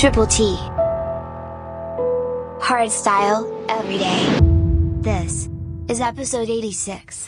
Triple 0.00 0.26
T. 0.28 0.56
Hardstyle, 2.58 3.44
every 3.68 3.98
day. 3.98 4.38
This 5.02 5.50
is 5.88 6.00
episode 6.00 6.48
86. 6.48 7.19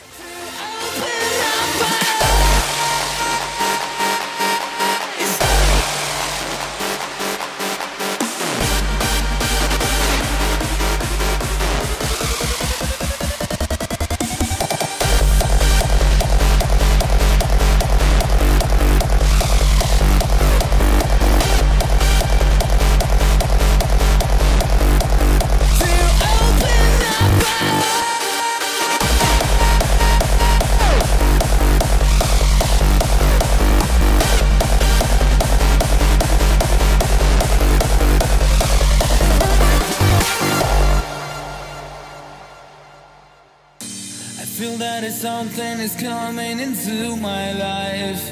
Something 45.11 45.79
is 45.79 45.95
coming 45.95 46.59
into 46.59 47.15
my 47.17 47.51
life. 47.53 48.31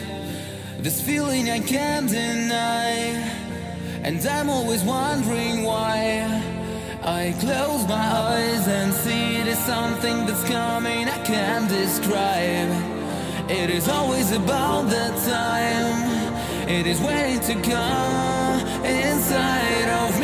This 0.80 1.02
feeling 1.02 1.50
I 1.50 1.60
can't 1.60 2.10
deny. 2.10 2.92
And 4.04 4.26
I'm 4.26 4.50
always 4.50 4.84
wondering 4.84 5.64
why. 5.64 6.42
I 7.04 7.36
close 7.40 7.88
my 7.88 7.96
eyes 7.96 8.68
and 8.68 8.94
see 8.94 9.42
there's 9.44 9.58
something 9.60 10.26
that's 10.26 10.44
coming 10.46 11.10
I 11.10 11.24
can't 11.26 11.68
describe. 11.68 12.70
It 13.50 13.70
is 13.70 13.90
always 13.90 14.32
about 14.32 14.90
that 14.90 15.14
time. 15.26 16.70
It 16.70 16.88
is 16.88 17.02
waiting 17.02 17.42
to 17.42 17.56
come 17.70 18.60
inside 18.86 19.90
of 20.06 20.20
me 20.20 20.21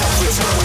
Every 0.00 0.30
time 0.32 0.57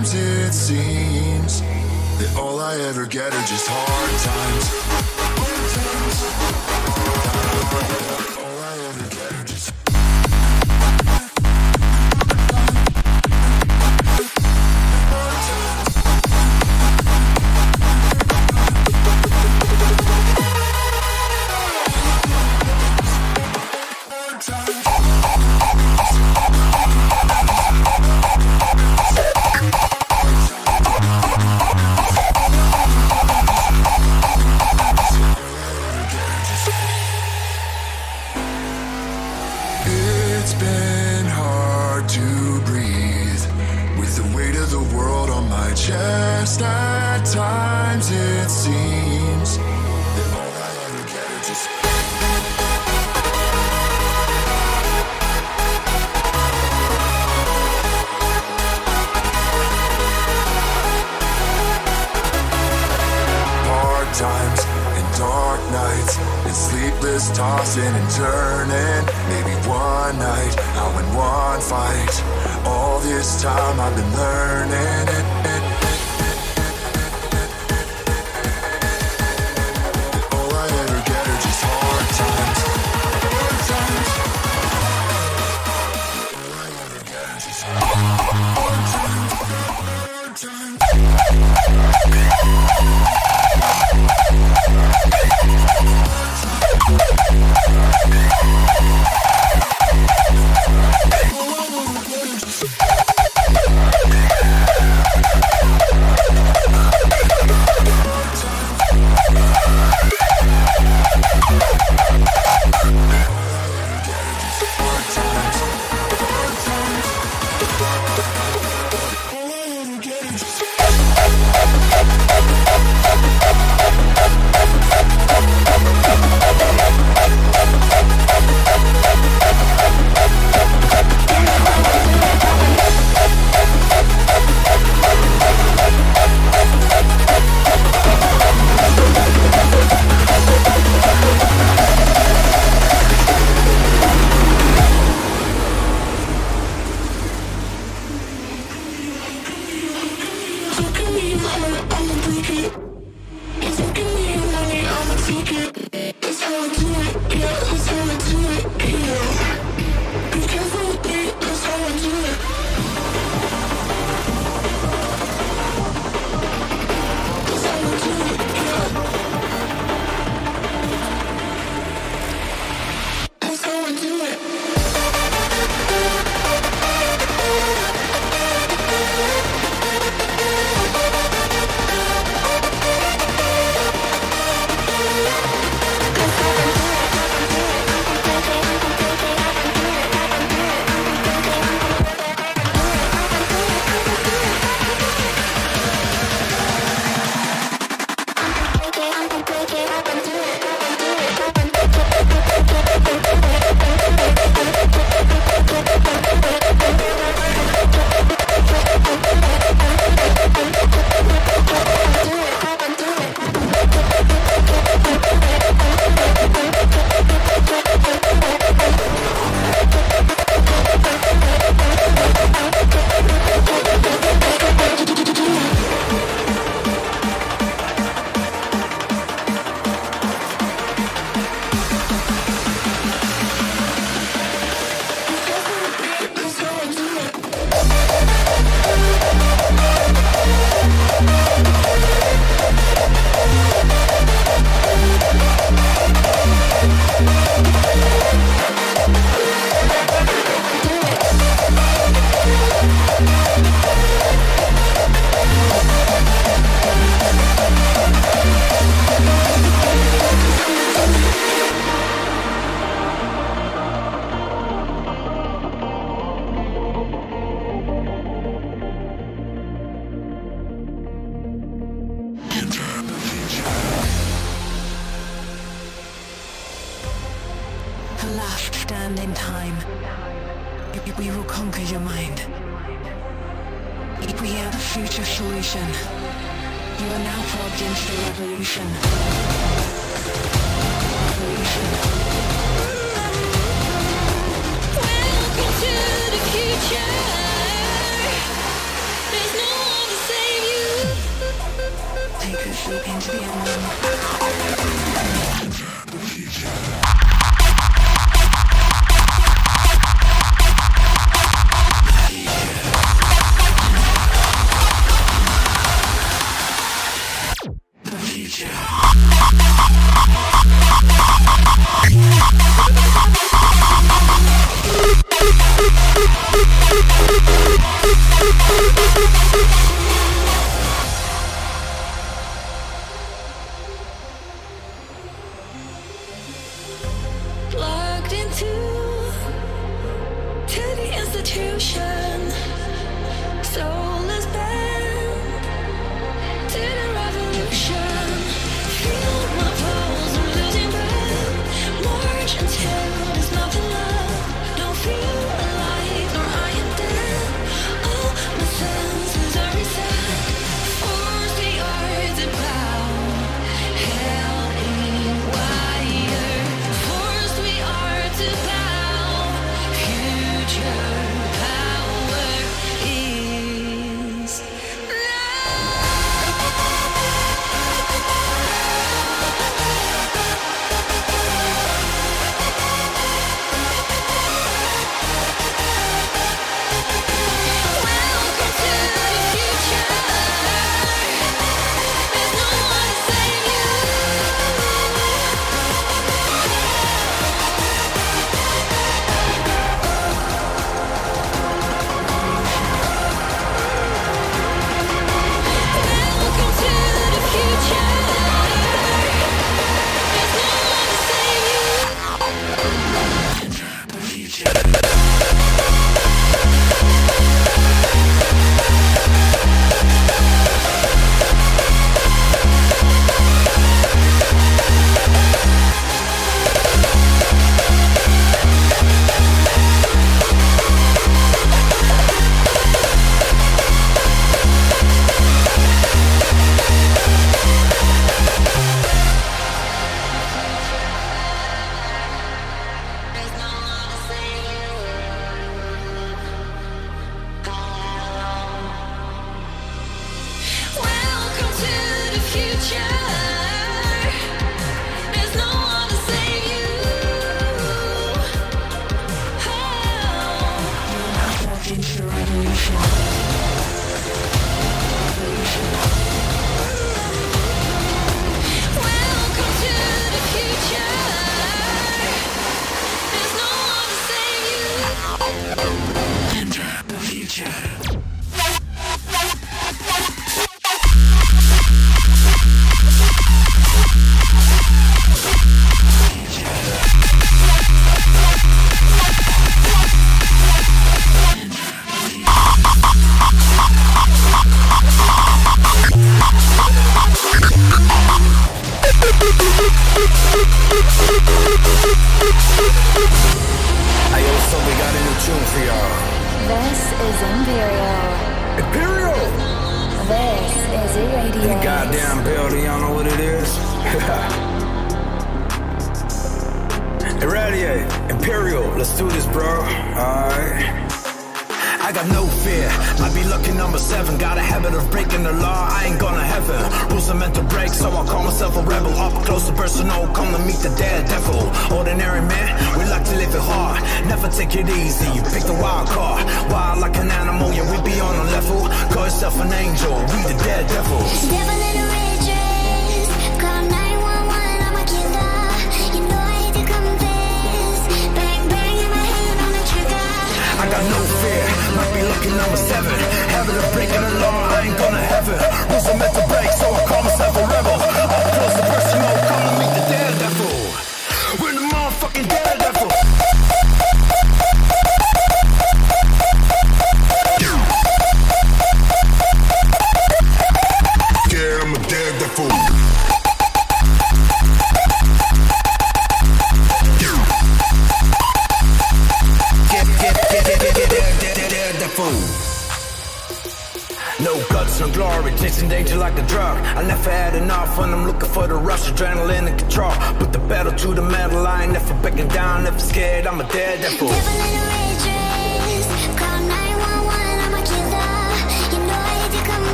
It 0.00 0.52
seems 0.52 1.60
that 1.60 2.32
all 2.38 2.60
I 2.60 2.76
ever 2.82 3.04
get 3.04 3.34
are 3.34 3.46
just 3.48 3.66
hard 3.68 4.10
times. 4.22 4.68
Hard 5.26 5.70
times. 5.74 6.18
Hard 7.26 8.36
times. 8.38 8.57